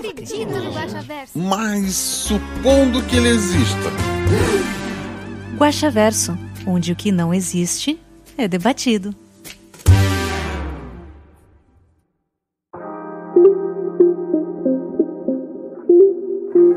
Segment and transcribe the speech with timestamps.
[0.00, 1.38] acredito no Guaxaverso.
[1.38, 3.90] Mas supondo que ele exista.
[5.56, 8.00] Guaxaverso, onde o que não existe
[8.36, 9.14] é debatido.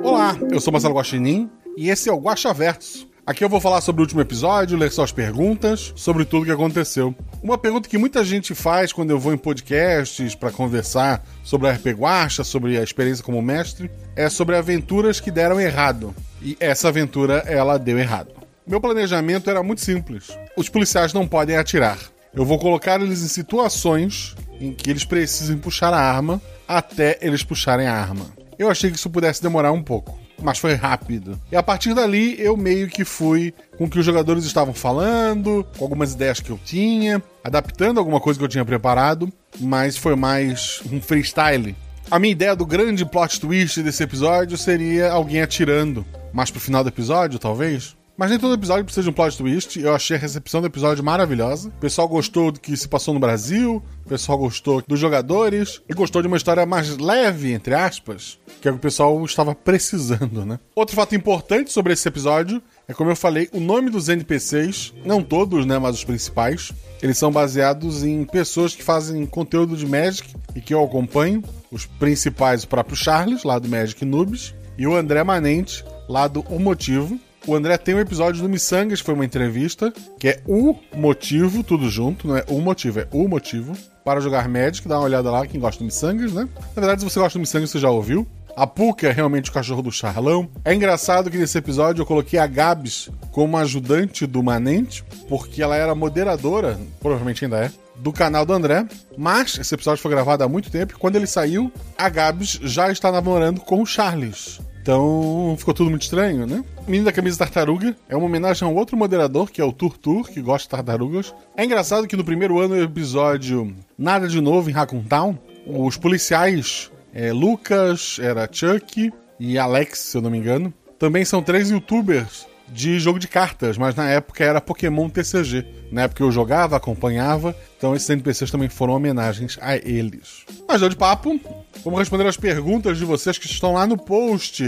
[0.03, 3.12] Olá, eu sou Marcelo Guaxinim e esse é o Guaxaverso.
[3.26, 7.16] Aqui eu vou falar sobre o último episódio, ler suas perguntas, sobre tudo que aconteceu.
[7.41, 11.72] Uma pergunta que muita gente faz quando eu vou em podcasts para conversar sobre a
[11.72, 16.14] RP Guaxa, sobre a experiência como mestre, é sobre aventuras que deram errado.
[16.42, 18.33] E essa aventura, ela deu errado.
[18.67, 20.28] Meu planejamento era muito simples.
[20.58, 22.00] Os policiais não podem atirar.
[22.33, 27.42] Eu vou colocar eles em situações em que eles precisem puxar a arma até eles
[27.42, 28.26] puxarem a arma.
[28.59, 31.39] Eu achei que isso pudesse demorar um pouco, mas foi rápido.
[31.52, 35.66] E a partir dali eu meio que fui com o que os jogadores estavam falando,
[35.77, 40.16] com algumas ideias que eu tinha, adaptando alguma coisa que eu tinha preparado, mas foi
[40.16, 41.75] mais um freestyle.
[42.11, 46.83] A minha ideia do grande plot twist desse episódio seria alguém atirando, mais pro final
[46.83, 47.95] do episódio, talvez.
[48.17, 49.80] Mas nem todo episódio precisa de um plot twist.
[49.80, 51.69] Eu achei a recepção do episódio maravilhosa.
[51.69, 55.94] O pessoal gostou do que se passou no Brasil, o pessoal gostou dos jogadores e
[55.94, 59.55] gostou de uma história mais leve, entre aspas, que é o que o pessoal estava
[59.55, 60.59] precisando, né?
[60.75, 65.23] Outro fato importante sobre esse episódio é, como eu falei, o nome dos NPCs, não
[65.23, 70.36] todos, né, mas os principais, eles são baseados em pessoas que fazem conteúdo de Magic
[70.55, 71.42] e que eu acompanho.
[71.72, 76.42] Os principais, o próprio Charles, lá do Magic Noobs, e o André Manente, lá do
[76.42, 77.20] O Motivo.
[77.45, 81.61] O André tem um episódio do Missangas, que foi uma entrevista, que é o motivo,
[81.61, 83.73] tudo junto, não é o motivo, é o motivo,
[84.05, 84.87] para jogar Magic.
[84.87, 86.48] Dá uma olhada lá, quem gosta do Missangas, né?
[86.73, 88.26] Na verdade, se você gosta do Missangas, você já ouviu.
[88.55, 90.48] A Puka é realmente o cachorro do Charlão.
[90.64, 95.76] É engraçado que nesse episódio eu coloquei a Gabs como ajudante do Manente, porque ela
[95.76, 98.86] era moderadora, provavelmente ainda é, do canal do André.
[99.17, 102.89] Mas esse episódio foi gravado há muito tempo e quando ele saiu, a Gabs já
[102.89, 104.61] está namorando com o Charles.
[104.83, 106.61] Então ficou tudo muito estranho, né?
[106.86, 110.27] Menino da camisa tartaruga é uma homenagem a um outro moderador, que é o Turtur,
[110.30, 111.33] que gosta de tartarugas.
[111.55, 115.95] É engraçado que no primeiro ano do episódio Nada de Novo em Raccoon Town, os
[115.95, 121.71] policiais, é, Lucas, era Chuck e Alex, se eu não me engano, também são três
[121.71, 125.66] youtubers de jogo de cartas, mas na época era Pokémon TCG.
[125.92, 130.46] Na época eu jogava, acompanhava, então esses NPCs também foram homenagens a eles.
[130.68, 131.40] Mas deu de papo,
[131.84, 134.63] vamos responder as perguntas de vocês que estão lá no post.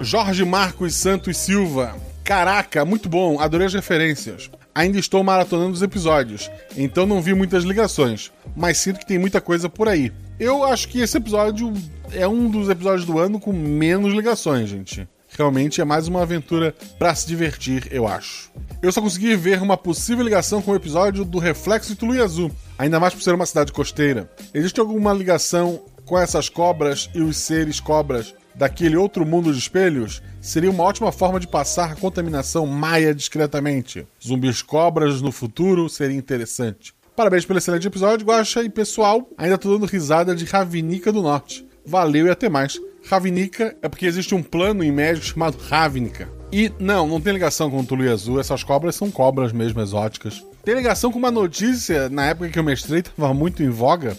[0.00, 1.96] Jorge Marcos Santos Silva.
[2.22, 4.50] Caraca, muito bom, adorei as referências.
[4.74, 9.40] Ainda estou maratonando os episódios, então não vi muitas ligações, mas sinto que tem muita
[9.40, 10.12] coisa por aí.
[10.38, 11.72] Eu acho que esse episódio
[12.12, 15.08] é um dos episódios do ano com menos ligações, gente.
[15.38, 18.50] Realmente é mais uma aventura pra se divertir, eu acho.
[18.82, 22.50] Eu só consegui ver uma possível ligação com o episódio do Reflexo de Tului Azul,
[22.76, 24.28] ainda mais por ser uma cidade costeira.
[24.52, 30.20] Existe alguma ligação com essas cobras e os seres cobras daquele outro mundo de espelhos?
[30.40, 34.04] Seria uma ótima forma de passar a contaminação maia discretamente.
[34.20, 36.92] Zumbis cobras no futuro seria interessante.
[37.14, 39.28] Parabéns pelo excelente episódio, Guaxa e pessoal.
[39.38, 41.64] Ainda tô dando risada de Ravinica do Norte.
[41.86, 42.80] Valeu e até mais.
[43.08, 46.28] Ravnica é porque existe um plano em médico chamado Ravnica.
[46.52, 50.44] E não, não tem ligação com o Tului Azul, essas cobras são cobras mesmo exóticas.
[50.62, 54.16] Tem ligação com uma notícia, na época que eu mestrei, estava muito em voga,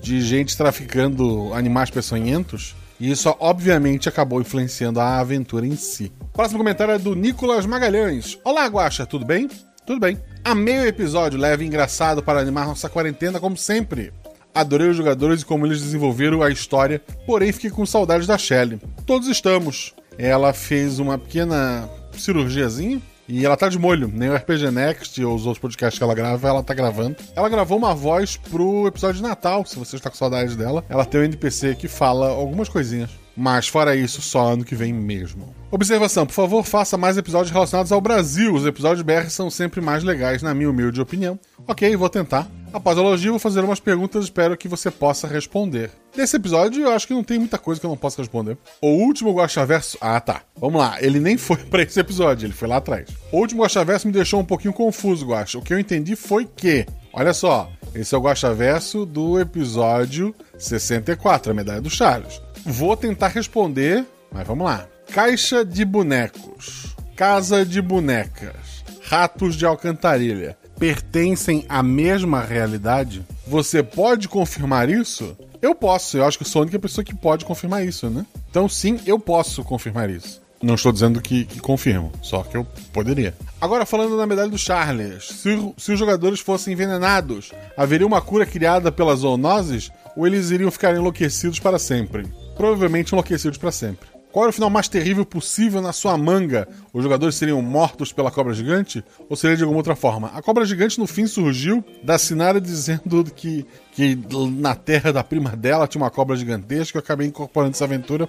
[0.00, 2.76] de gente traficando animais peçonhentos.
[3.00, 6.12] E isso, obviamente, acabou influenciando a aventura em si.
[6.32, 8.38] Próximo comentário é do Nicolas Magalhães.
[8.44, 9.48] Olá, Guaxa, tudo bem?
[9.86, 10.18] Tudo bem.
[10.44, 14.12] Amei o episódio leve e engraçado para animar nossa quarentena, como sempre.
[14.58, 18.80] Adorei os jogadores e como eles desenvolveram a história, porém fiquei com saudades da Shelley.
[19.06, 19.94] Todos estamos.
[20.18, 24.10] Ela fez uma pequena cirurgiazinha e ela tá de molho.
[24.12, 27.14] Nem o RPG Next ou os outros podcasts que ela grava, ela tá gravando.
[27.36, 30.84] Ela gravou uma voz pro episódio de Natal, se você está com saudades dela.
[30.88, 33.10] Ela tem um NPC que fala algumas coisinhas.
[33.40, 35.54] Mas fora isso, só ano que vem mesmo.
[35.70, 38.52] Observação, por favor, faça mais episódios relacionados ao Brasil.
[38.52, 41.38] Os episódios BR são sempre mais legais, na minha humilde opinião.
[41.64, 42.50] Ok, vou tentar.
[42.72, 45.92] Após o elogio, vou fazer umas perguntas espero que você possa responder.
[46.16, 48.58] Nesse episódio, eu acho que não tem muita coisa que eu não possa responder.
[48.82, 49.96] O último Guaxaverso...
[50.00, 50.42] Ah, tá.
[50.56, 50.96] Vamos lá.
[51.00, 53.08] Ele nem foi pra esse episódio, ele foi lá atrás.
[53.30, 55.58] O último Guaxaverso me deixou um pouquinho confuso, Guaxa.
[55.58, 56.84] O que eu entendi foi que...
[57.12, 62.40] Olha só, esse é o Guaxaverso do episódio 64, a Medalha do Charles.
[62.68, 64.86] Vou tentar responder Mas vamos lá.
[65.10, 73.24] Caixa de bonecos, casa de bonecas, ratos de alcantarilha pertencem à mesma realidade?
[73.46, 75.34] Você pode confirmar isso?
[75.62, 78.24] Eu posso, eu acho que eu sou a única pessoa que pode confirmar isso, né?
[78.50, 80.40] Então, sim, eu posso confirmar isso.
[80.62, 83.34] Não estou dizendo que, que confirmo, só que eu poderia.
[83.60, 88.44] Agora, falando da medalha do Charles, se, se os jogadores fossem envenenados, haveria uma cura
[88.44, 92.26] criada pelas zoonoses ou eles iriam ficar enlouquecidos para sempre?
[92.58, 94.08] Provavelmente enlouquecidos para sempre.
[94.32, 96.68] Qual era o final mais terrível possível na sua manga?
[96.92, 99.02] Os jogadores seriam mortos pela cobra gigante?
[99.28, 100.28] Ou seria de alguma outra forma?
[100.34, 104.18] A cobra gigante no fim surgiu da Sinara dizendo que, que
[104.52, 106.98] na terra da prima dela tinha uma cobra gigantesca.
[106.98, 108.28] Eu acabei incorporando essa aventura.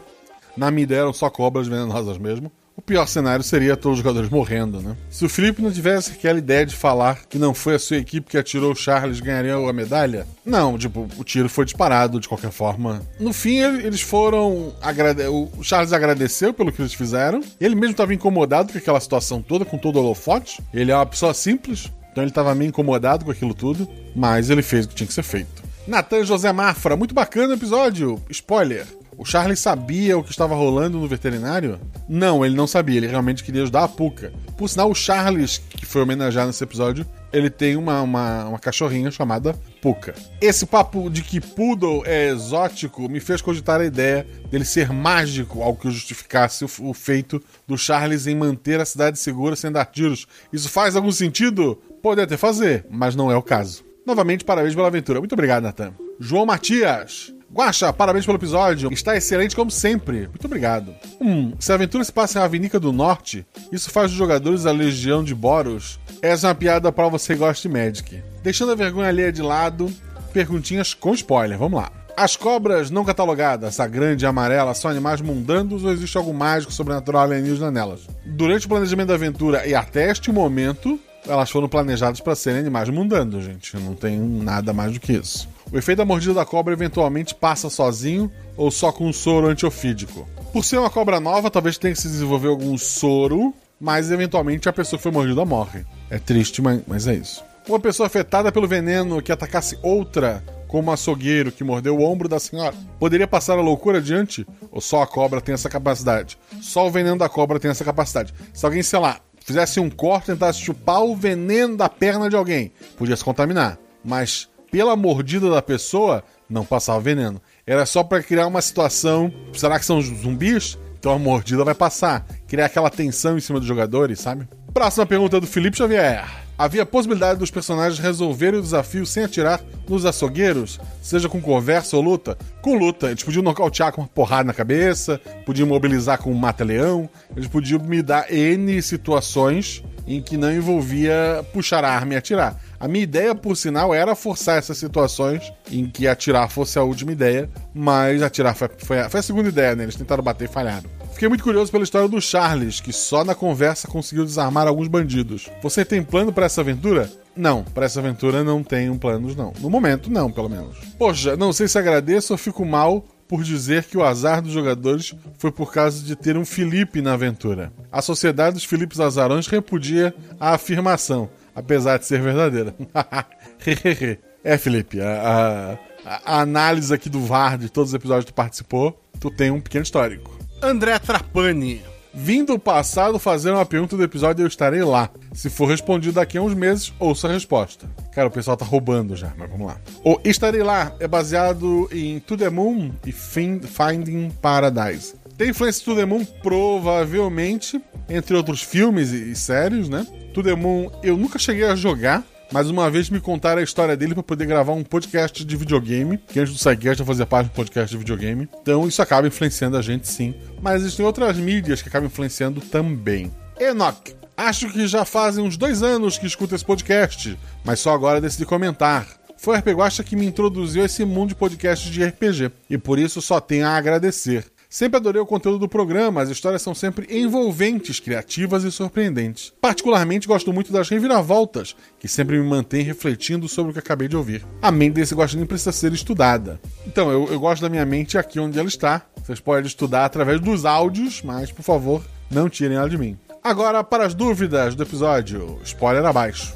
[0.56, 2.52] Na minha ideia eram só cobras venenosas mesmo.
[2.80, 4.96] O pior cenário seria todos os jogadores morrendo, né?
[5.10, 8.32] Se o Felipe não tivesse aquela ideia de falar que não foi a sua equipe
[8.32, 12.52] que atirou o Charles ganharia a medalha, não, tipo, o tiro foi disparado de qualquer
[12.52, 13.02] forma.
[13.20, 14.74] No fim, eles foram.
[14.82, 15.24] Agrade...
[15.28, 17.42] O Charles agradeceu pelo que eles fizeram.
[17.60, 20.62] Ele mesmo estava incomodado com aquela situação toda, com todo o holofote.
[20.74, 24.62] Ele é uma pessoa simples, então ele estava meio incomodado com aquilo tudo, mas ele
[24.62, 25.62] fez o que tinha que ser feito.
[25.86, 28.22] Natan José Mafra, muito bacana o episódio.
[28.30, 28.86] Spoiler.
[29.20, 31.78] O Charlie sabia o que estava rolando no veterinário?
[32.08, 32.96] Não, ele não sabia.
[32.96, 34.32] Ele realmente queria ajudar a Puka.
[34.58, 39.12] Por sinal, o Charles, que foi homenageado nesse episódio, ele tem uma, uma, uma cachorrinha
[39.12, 40.16] chamada Puka.
[40.40, 45.62] Esse papo de que Poodle é exótico me fez cogitar a ideia dele ser mágico,
[45.62, 49.84] algo que justificasse o, o feito do Charles em manter a cidade segura sem dar
[49.84, 50.28] tiros.
[50.54, 51.78] Isso faz algum sentido?
[52.02, 53.84] Pode até fazer, mas não é o caso.
[54.06, 55.20] Novamente, parabéns pela aventura.
[55.20, 55.94] Muito obrigado, Nathan.
[56.22, 57.34] João Matias.
[57.52, 58.92] Guaxa, parabéns pelo episódio.
[58.94, 60.28] Está excelente como sempre.
[60.28, 60.94] Muito obrigado.
[61.20, 64.72] Hum, se a aventura se passa em Avinica do Norte, isso faz os jogadores da
[64.72, 66.00] Legião de Boros.
[66.22, 68.24] Essa é uma piada para você que gosta de Magic.
[68.44, 69.92] Deixando a vergonha alheia de lado,
[70.32, 71.58] perguntinhas com spoiler.
[71.58, 71.92] Vamos lá.
[72.16, 76.34] As cobras não catalogadas, a grande e a amarela, são animais mundanos ou existe algo
[76.34, 78.02] mágico sobrenatural alienígena nelas?
[78.26, 82.90] Durante o planejamento da aventura e até este momento, elas foram planejadas para serem animais
[82.90, 83.76] mundanos, gente.
[83.78, 85.48] Não tem nada mais do que isso.
[85.72, 90.28] O efeito da mordida da cobra eventualmente passa sozinho ou só com um soro antiofídico.
[90.52, 94.74] Por ser uma cobra nova, talvez tenha que se desenvolver algum soro, mas eventualmente a
[94.74, 95.86] pessoa que foi mordida morre.
[96.10, 97.44] É triste, mas, é isso.
[97.68, 102.28] Uma pessoa afetada pelo veneno que atacasse outra, como um açougueiro que mordeu o ombro
[102.28, 104.46] da senhora, poderia passar a loucura adiante?
[104.72, 106.36] Ou só a cobra tem essa capacidade?
[106.62, 108.34] Só o veneno da cobra tem essa capacidade.
[108.54, 109.20] Se alguém, sei lá,
[109.50, 113.78] fizesse um corte e tentasse chupar o veneno da perna de alguém, podia se contaminar.
[114.04, 117.42] Mas pela mordida da pessoa, não passava veneno.
[117.66, 119.34] Era só para criar uma situação.
[119.54, 120.78] Será que são zumbis?
[121.00, 122.26] Então a mordida vai passar.
[122.48, 124.48] Criar aquela tensão em cima dos jogadores, sabe?
[124.74, 126.49] Próxima pergunta do Felipe Xavier.
[126.60, 130.78] Havia possibilidade dos personagens resolverem o desafio sem atirar nos açougueiros?
[131.02, 132.38] Seja com conversa ou luta?
[132.62, 133.08] Com luta.
[133.08, 137.80] Eles podiam nocautear com uma porrada na cabeça, podiam mobilizar com um mata-leão, eles podiam
[137.80, 142.62] me dar N situações em que não envolvia puxar a arma e atirar.
[142.78, 147.14] A minha ideia, por sinal, era forçar essas situações em que atirar fosse a última
[147.14, 149.84] ideia, mas atirar foi, foi, a, foi a segunda ideia, né?
[149.84, 150.99] Eles tentaram bater e falharam.
[151.20, 155.50] Fiquei muito curioso pela história do Charles, que só na conversa conseguiu desarmar alguns bandidos.
[155.62, 157.12] Você tem plano para essa aventura?
[157.36, 159.52] Não, para essa aventura não tenho planos, não.
[159.60, 160.78] No momento, não, pelo menos.
[160.98, 165.14] Poxa, não sei se agradeço ou fico mal por dizer que o azar dos jogadores
[165.38, 167.70] foi por causa de ter um Felipe na aventura.
[167.92, 172.74] A sociedade dos Filipes Azarões repudia a afirmação, apesar de ser verdadeira.
[174.42, 178.36] é, Felipe, a, a, a, análise aqui do VAR de todos os episódios que tu
[178.36, 180.39] participou, tu tem um pequeno histórico.
[180.62, 181.82] André Trapani.
[182.14, 185.10] Vim do passado fazer uma pergunta do episódio e eu estarei lá.
[185.32, 187.90] Se for respondido daqui a uns meses, ouça a resposta.
[188.12, 189.78] Cara, o pessoal tá roubando já, mas vamos lá.
[190.04, 195.14] O Estarei Lá é baseado em To The Moon e Finding Paradise.
[195.38, 196.26] Tem influência de To The Moon?
[196.44, 200.06] Provavelmente, entre outros filmes e séries, né?
[200.34, 203.96] To The Moon eu nunca cheguei a jogar, mas uma vez me contaram a história
[203.96, 207.48] dele para poder gravar um podcast de videogame, que antes do SciCast eu fazia parte
[207.48, 208.50] do podcast de videogame.
[208.62, 210.34] Então isso acaba influenciando a gente sim.
[210.62, 213.32] Mas existem outras mídias que acabam influenciando também.
[213.60, 214.16] Enoch.
[214.36, 218.46] Acho que já fazem uns dois anos que escuto esse podcast, mas só agora decidi
[218.46, 219.06] comentar.
[219.38, 222.98] Foi a RPG que me introduziu a esse mundo de podcasts de RPG, e por
[222.98, 224.46] isso só tenho a agradecer.
[224.72, 229.52] Sempre adorei o conteúdo do programa, as histórias são sempre envolventes, criativas e surpreendentes.
[229.60, 234.16] Particularmente gosto muito das reviravoltas, que sempre me mantêm refletindo sobre o que acabei de
[234.16, 234.46] ouvir.
[234.62, 236.62] A mente desse guaxinim precisa ser estudada.
[236.86, 239.02] Então, eu, eu gosto da minha mente aqui onde ela está.
[239.24, 243.18] Vocês podem estudar através dos áudios, mas, por favor, não tirem ela de mim.
[243.44, 246.54] Agora, para as dúvidas do episódio, spoiler abaixo.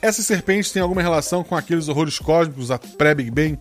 [0.00, 3.58] Essas serpentes têm alguma relação com aqueles horrores cósmicos a pré-Big Bang?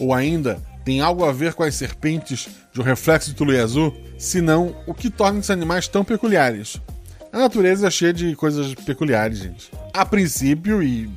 [0.00, 3.92] Ou ainda, tem algo a ver com as serpentes de um reflexo de tulu azul?
[4.16, 6.80] Se não, o que torna esses animais tão peculiares?
[7.32, 9.68] A natureza é cheia de coisas peculiares, gente.
[9.92, 11.10] A princípio, e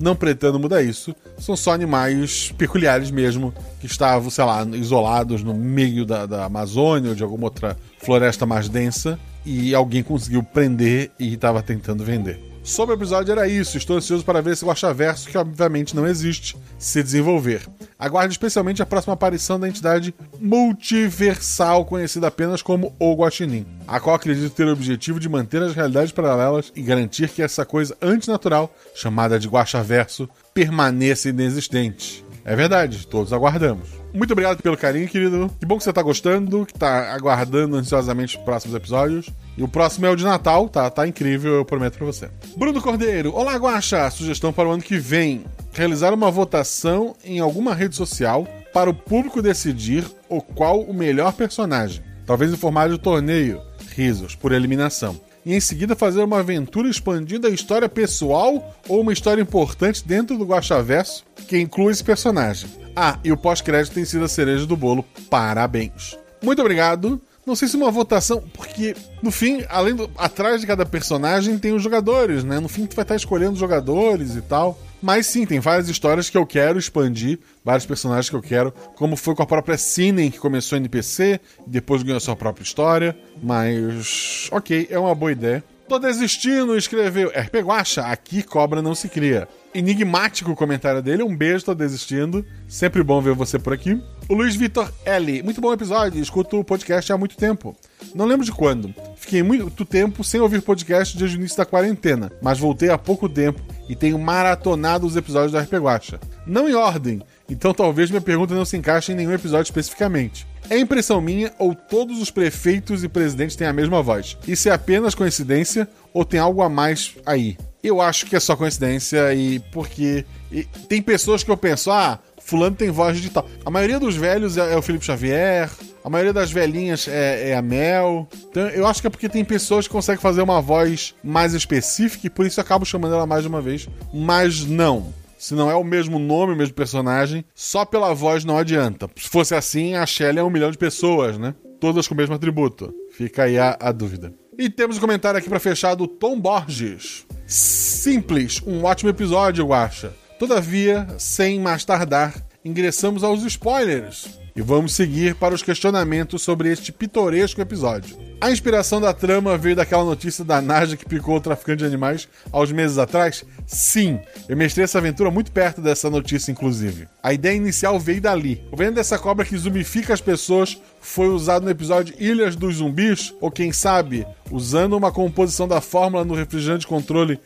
[0.00, 5.52] não pretendo mudar isso, são só animais peculiares mesmo, que estavam, sei lá, isolados no
[5.52, 11.10] meio da, da Amazônia ou de alguma outra floresta mais densa, e alguém conseguiu prender
[11.20, 12.40] e estava tentando vender.
[12.62, 13.76] Sobre o episódio era isso.
[13.76, 17.68] Estou ansioso para ver esse Guaxaverso, que obviamente não existe, se desenvolver.
[18.04, 24.14] Aguarde especialmente a próxima aparição da entidade multiversal, conhecida apenas como O Guaxinim, a qual
[24.14, 28.70] acredito ter o objetivo de manter as realidades paralelas e garantir que essa coisa antinatural,
[28.94, 32.22] chamada de Guaxaverso, permaneça inexistente.
[32.44, 34.03] É verdade, todos aguardamos.
[34.14, 35.50] Muito obrigado pelo carinho, querido.
[35.58, 39.28] Que bom que você tá gostando, que tá aguardando ansiosamente os próximos episódios.
[39.58, 40.88] E o próximo é o de Natal, tá?
[40.88, 42.30] Tá incrível, eu prometo pra você.
[42.56, 44.08] Bruno Cordeiro, olá, Guaxa!
[44.10, 48.94] Sugestão para o ano que vem: realizar uma votação em alguma rede social para o
[48.94, 52.00] público decidir o qual o melhor personagem.
[52.24, 53.60] Talvez em formato de torneio,
[53.96, 59.12] risos, por eliminação e em seguida fazer uma aventura expandindo a história pessoal ou uma
[59.12, 62.68] história importante dentro do Guaxaverso que inclui esse personagem.
[62.96, 65.04] Ah, e o pós-crédito tem sido a cereja do bolo.
[65.28, 66.16] Parabéns.
[66.42, 67.20] Muito obrigado.
[67.46, 71.72] Não sei se uma votação, porque no fim, além do atrás de cada personagem tem
[71.72, 72.58] os jogadores, né?
[72.58, 74.78] No fim tu vai estar escolhendo jogadores e tal.
[75.04, 79.16] Mas sim, tem várias histórias que eu quero expandir, vários personagens que eu quero, como
[79.16, 83.14] foi com a própria Sinen, que começou NPC, depois ganhou sua própria história.
[83.42, 85.62] Mas, ok, é uma boa ideia.
[85.88, 87.28] Tô desistindo, escreveu.
[87.28, 91.22] RP Guacha, aqui cobra não se cria enigmático o comentário dele.
[91.22, 92.44] Um beijo, tô desistindo.
[92.68, 94.00] Sempre bom ver você por aqui.
[94.28, 95.42] O Luiz Vitor L.
[95.42, 96.22] Muito bom episódio.
[96.22, 97.76] Escuto o podcast há muito tempo.
[98.14, 98.94] Não lembro de quando.
[99.16, 103.28] Fiquei muito tempo sem ouvir podcast desde o início da quarentena, mas voltei há pouco
[103.28, 106.20] tempo e tenho maratonado os episódios da RP Guacha.
[106.46, 110.46] Não em ordem, então talvez minha pergunta não se encaixe em nenhum episódio especificamente.
[110.70, 114.36] É impressão minha ou todos os prefeitos e presidentes têm a mesma voz?
[114.46, 117.56] Isso é apenas coincidência ou tem algo a mais aí?
[117.82, 122.18] Eu acho que é só coincidência e porque e tem pessoas que eu penso, ah,
[122.38, 123.46] fulano tem voz de tal.
[123.64, 125.70] A maioria dos velhos é, é o Felipe Xavier,
[126.04, 128.28] a maioria das velhinhas é, é, a Mel.
[128.50, 132.26] Então eu acho que é porque tem pessoas que conseguem fazer uma voz mais específica
[132.26, 133.88] e por isso eu acabo chamando ela mais de uma vez.
[134.12, 135.12] Mas não.
[135.44, 139.10] Se não é o mesmo nome, o mesmo personagem, só pela voz não adianta.
[139.14, 141.54] Se fosse assim, a Shelly é um milhão de pessoas, né?
[141.78, 142.94] Todas com o mesmo atributo.
[143.12, 144.32] Fica aí a, a dúvida.
[144.58, 147.26] E temos um comentário aqui para fechar do Tom Borges.
[147.46, 150.08] Simples, um ótimo episódio, eu acho.
[150.38, 152.32] Todavia, sem mais tardar,
[152.64, 158.16] ingressamos aos spoilers e vamos seguir para os questionamentos sobre este pitoresco episódio.
[158.40, 162.28] A inspiração da trama veio daquela notícia da Naja que picou o traficante de animais
[162.52, 163.44] uns meses atrás?
[163.66, 167.08] Sim, eu mestrei essa aventura muito perto dessa notícia, inclusive.
[167.22, 168.62] A ideia inicial veio dali.
[168.70, 173.34] O veneno dessa cobra que zumbifica as pessoas foi usado no episódio Ilhas dos Zumbis,
[173.40, 177.40] ou quem sabe, usando uma composição da fórmula no refrigerante controle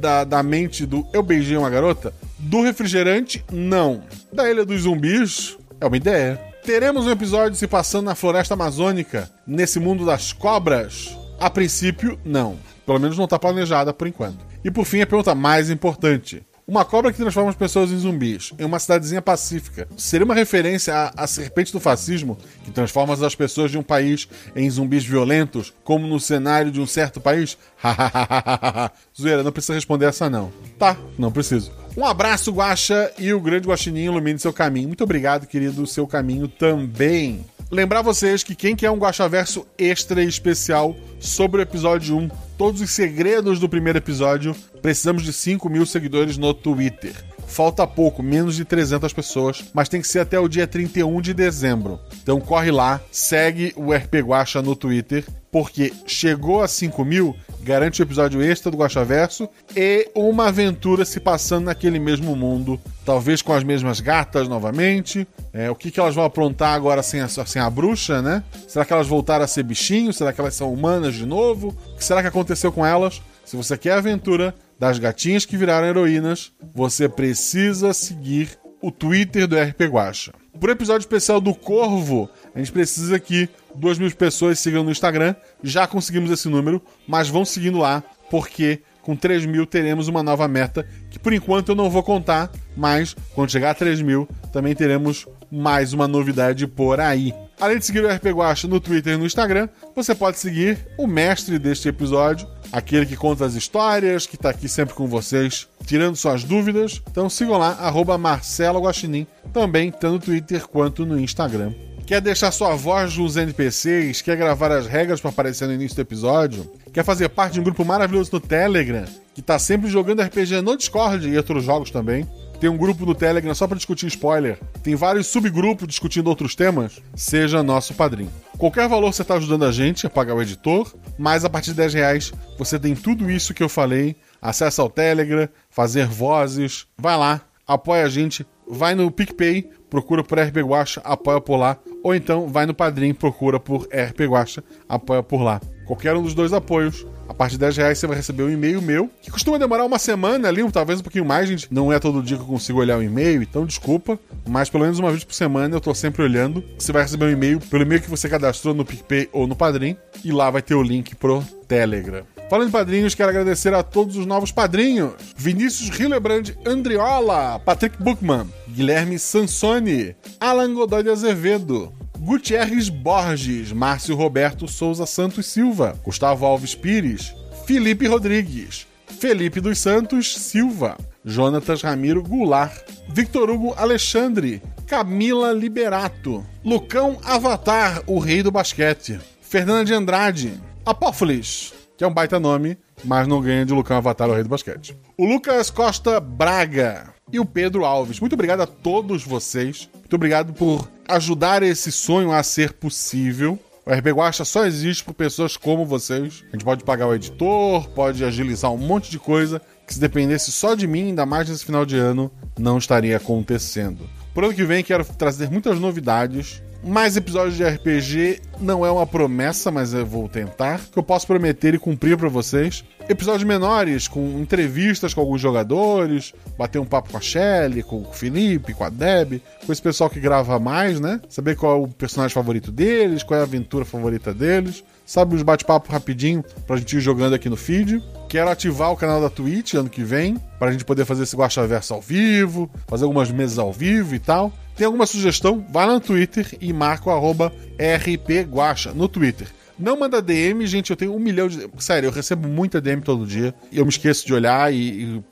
[0.00, 2.14] da, da mente do Eu Beijei uma Garota?
[2.42, 4.02] Do refrigerante, não.
[4.32, 6.40] Da Ilha dos Zumbis, é uma ideia.
[6.64, 11.16] Teremos um episódio se passando na floresta amazônica, nesse mundo das cobras?
[11.38, 12.58] A princípio, não.
[12.84, 14.44] Pelo menos não está planejada por enquanto.
[14.64, 16.44] E por fim, a pergunta mais importante.
[16.66, 20.94] Uma cobra que transforma as pessoas em zumbis em uma cidadezinha pacífica seria uma referência
[20.94, 25.72] à, à, serpente do fascismo que transforma as pessoas de um país em zumbis violentos,
[25.84, 27.58] como no cenário de um certo país?
[29.18, 30.52] Zoeira, não precisa responder essa não.
[30.78, 31.81] Tá, não preciso.
[31.94, 34.88] Um abraço, Guaxa, e o grande Guaxininho ilumine seu caminho.
[34.88, 37.44] Muito obrigado, querido, seu caminho também.
[37.70, 42.80] Lembrar vocês que quem quer um Guaxaverso extra e especial sobre o episódio 1, todos
[42.80, 47.14] os segredos do primeiro episódio, precisamos de 5 mil seguidores no Twitter.
[47.46, 51.34] Falta pouco, menos de 300 pessoas, mas tem que ser até o dia 31 de
[51.34, 52.00] dezembro.
[52.22, 58.00] Então corre lá, segue o RP Guacha no Twitter, porque chegou a 5 mil, garante
[58.00, 63.40] o um episódio extra do Guaxaverso e uma aventura se passando naquele mesmo mundo, talvez
[63.40, 65.26] com as mesmas gatas novamente.
[65.52, 68.42] É, o que, que elas vão aprontar agora sem a, sem a bruxa, né?
[68.66, 70.16] Será que elas voltaram a ser bichinhos?
[70.16, 71.76] Será que elas são humanas de novo?
[71.92, 73.22] O que será que aconteceu com elas?
[73.44, 79.46] Se você quer a aventura das gatinhas que viraram heroínas, você precisa seguir o Twitter
[79.46, 80.32] do RP Guacha.
[80.58, 85.34] Por episódio especial do Corvo, a gente precisa que duas mil pessoas sigam no Instagram.
[85.62, 90.46] Já conseguimos esse número, mas vão seguindo lá, porque com 3 mil teremos uma nova
[90.46, 94.74] meta, que por enquanto eu não vou contar, mas quando chegar a 3 mil também
[94.74, 97.34] teremos mais uma novidade por aí.
[97.60, 101.06] Além de seguir o RP Guacha no Twitter e no Instagram, você pode seguir o
[101.06, 106.16] mestre deste episódio, aquele que conta as histórias, que tá aqui sempre com vocês, tirando
[106.16, 107.02] suas dúvidas.
[107.10, 111.72] Então sigam lá, arroba Marcelo Guaxinim, também tanto no Twitter quanto no Instagram.
[112.12, 114.20] Quer deixar sua voz nos NPCs?
[114.20, 116.70] Quer gravar as regras para aparecer no início do episódio?
[116.92, 120.76] Quer fazer parte de um grupo maravilhoso no Telegram, que tá sempre jogando RPG no
[120.76, 122.28] Discord e outros jogos também?
[122.60, 124.60] Tem um grupo no Telegram só para discutir spoiler.
[124.82, 127.00] Tem vários subgrupos discutindo outros temas.
[127.16, 128.30] Seja nosso padrinho.
[128.58, 131.76] Qualquer valor você está ajudando a gente a pagar o editor, mas a partir de
[131.76, 134.16] 10 reais você tem tudo isso que eu falei.
[134.38, 136.86] Acesso ao Telegram, fazer vozes.
[136.98, 138.46] Vai lá, apoia a gente.
[138.68, 141.78] Vai no PicPay, procura por RP Guacha, apoia por lá.
[142.02, 145.60] Ou então vai no Padrim, procura por RP Guacha, apoia por lá.
[145.86, 148.82] Qualquer um dos dois apoios a partir de 10 reais você vai receber um e-mail
[148.82, 151.72] meu, que costuma demorar uma semana ali, talvez um pouquinho mais, gente.
[151.72, 154.18] Não é todo dia que eu consigo olhar o e-mail, então desculpa.
[154.46, 156.62] Mas pelo menos uma vez por semana eu tô sempre olhando.
[156.78, 159.96] Você vai receber um e-mail pelo e-mail que você cadastrou no PicPay ou no Padrim.
[160.24, 162.24] E lá vai ter o link pro Telegram.
[162.52, 168.46] Falando em padrinhos, quero agradecer a todos os novos padrinhos: Vinícius Hillebrand Andriola, Patrick Buchmann,
[168.68, 176.74] Guilherme Sansoni, Alan Godoy de Azevedo, Gutierrez Borges, Márcio Roberto Souza Santos Silva, Gustavo Alves
[176.74, 177.32] Pires,
[177.64, 187.18] Felipe Rodrigues, Felipe dos Santos Silva, Jonatas Ramiro Goulart, Victor Hugo Alexandre, Camila Liberato, Lucão
[187.24, 193.28] Avatar, o rei do basquete, Fernanda de Andrade, Apófolis, que é um baita nome, mas
[193.28, 194.96] não ganha de Lucão Avatar, o rei do basquete.
[195.16, 198.18] O Lucas Costa Braga e o Pedro Alves.
[198.18, 199.88] Muito obrigado a todos vocês.
[199.94, 203.56] Muito obrigado por ajudar esse sonho a ser possível.
[203.86, 206.42] O RP Guacha só existe por pessoas como vocês.
[206.48, 210.50] A gente pode pagar o editor, pode agilizar um monte de coisa que se dependesse
[210.50, 214.10] só de mim, ainda mais nesse final de ano, não estaria acontecendo.
[214.34, 219.06] Por ano que vem quero trazer muitas novidades mais episódios de RPG não é uma
[219.06, 220.80] promessa, mas eu vou tentar.
[220.90, 222.84] Que eu posso prometer e cumprir para vocês.
[223.08, 228.12] Episódios menores, com entrevistas com alguns jogadores, bater um papo com a Shelly, com o
[228.12, 231.20] Felipe, com a Deb, com esse pessoal que grava mais, né?
[231.28, 234.84] Saber qual é o personagem favorito deles, qual é a aventura favorita deles.
[235.12, 238.02] Sabe, uns bate-papo rapidinho pra gente ir jogando aqui no feed.
[238.30, 241.66] Quero ativar o canal da Twitch ano que vem, pra gente poder fazer esse Guacha
[241.66, 244.50] Verso ao vivo, fazer algumas mesas ao vivo e tal.
[244.74, 245.66] Tem alguma sugestão?
[245.70, 249.48] Lá no Twitter e marca o arroba rpguacha no Twitter.
[249.78, 251.68] Não manda DM, gente, eu tenho um milhão de.
[251.76, 253.54] Sério, eu recebo muita DM todo dia.
[253.70, 255.24] E eu me esqueço de olhar e, e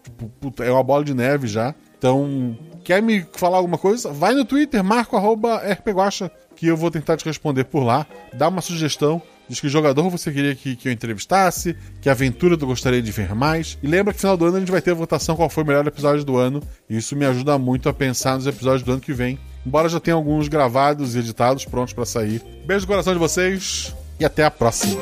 [0.43, 1.75] puta, é uma bola de neve já.
[1.97, 4.13] Então, quer me falar alguma coisa?
[4.13, 8.07] Vai no Twitter, marca o arroba rpguacha, que eu vou tentar te responder por lá.
[8.35, 9.23] Dá uma sugestão.
[9.51, 13.35] Diz que jogador você queria que, que eu entrevistasse, que aventura tu gostaria de ver
[13.35, 13.77] mais.
[13.83, 15.65] E lembra que no final do ano a gente vai ter a votação qual foi
[15.65, 16.63] o melhor episódio do ano.
[16.89, 19.41] E isso me ajuda muito a pensar nos episódios do ano que vem.
[19.67, 22.41] Embora já tenha alguns gravados e editados prontos para sair.
[22.65, 25.01] Beijo no coração de vocês e até a próxima.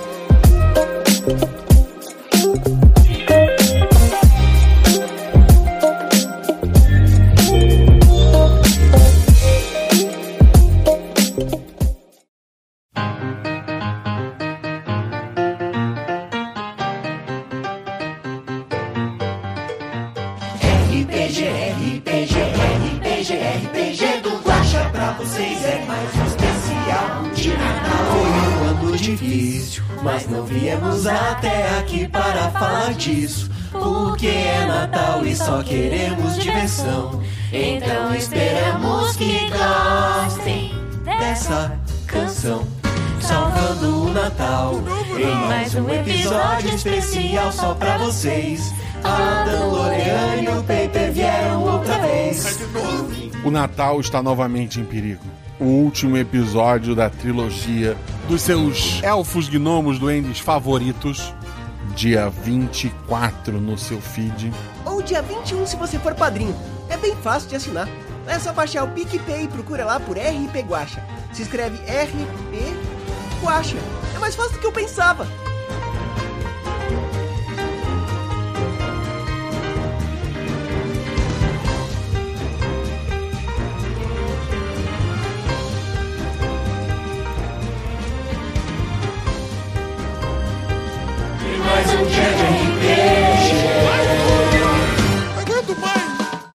[23.89, 28.05] RPG do Guaxa pra vocês é mais um especial de Natal.
[28.13, 33.51] Foi um ano difícil, mas não viemos até aqui para falar disso.
[33.73, 37.23] Porque é Natal e só queremos diversão.
[37.51, 40.75] Então esperamos que gostem
[41.05, 41.73] dessa
[42.07, 42.67] canção.
[43.21, 44.75] Salvando o Natal
[45.17, 48.71] em mais um episódio especial só pra vocês.
[49.05, 52.59] Adam, Loreane e o Paper vieram outra vez.
[53.45, 55.25] O Natal está novamente em perigo.
[55.61, 57.97] O último episódio da trilogia
[58.29, 61.35] dos seus elfos gnomos duendes favoritos.
[61.97, 64.53] Dia 24 no seu feed.
[64.85, 66.55] Ou dia 21 se você for padrinho.
[66.89, 67.89] É bem fácil de assinar.
[68.27, 71.03] É só baixar o PicPay e procura lá por RP Guacha.
[71.33, 72.77] Se escreve RP
[73.43, 73.79] Guacha.
[74.15, 75.27] É mais fácil do que eu pensava.